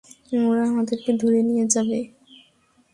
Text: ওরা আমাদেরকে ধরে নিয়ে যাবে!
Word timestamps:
ওরা 0.43 0.63
আমাদেরকে 0.71 1.11
ধরে 1.21 1.39
নিয়ে 1.49 1.65
যাবে! 1.73 1.99